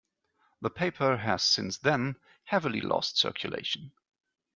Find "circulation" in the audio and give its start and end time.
3.19-3.91